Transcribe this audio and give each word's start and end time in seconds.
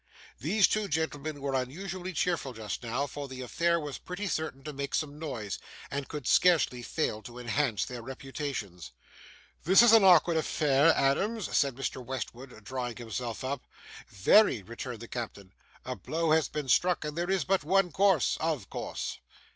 These 0.39 0.67
two 0.67 0.87
gentlemen 0.87 1.41
were 1.41 1.53
unusually 1.53 2.11
cheerful 2.11 2.53
just 2.53 2.81
now; 2.81 3.05
for 3.05 3.27
the 3.27 3.43
affair 3.43 3.79
was 3.79 3.99
pretty 3.99 4.25
certain 4.25 4.63
to 4.63 4.73
make 4.73 4.95
some 4.95 5.19
noise, 5.19 5.59
and 5.91 6.07
could 6.07 6.25
scarcely 6.25 6.81
fail 6.81 7.21
to 7.21 7.37
enhance 7.37 7.85
their 7.85 8.01
reputations. 8.01 8.93
'This 9.63 9.83
is 9.83 9.93
an 9.93 10.03
awkward 10.03 10.37
affair, 10.37 10.91
Adams,' 10.95 11.55
said 11.55 11.75
Mr. 11.75 12.03
Westwood, 12.03 12.63
drawing 12.63 12.95
himself 12.95 13.43
up. 13.43 13.67
'Very,' 14.07 14.63
returned 14.63 15.01
the 15.01 15.07
captain; 15.07 15.53
'a 15.85 15.97
blow 15.97 16.31
has 16.31 16.47
been 16.49 16.67
struck, 16.67 17.05
and 17.05 17.15
there 17.15 17.29
is 17.29 17.43
but 17.43 17.63
one 17.63 17.91
course, 17.91 18.37
OF 18.39 18.71
course. 18.71 19.19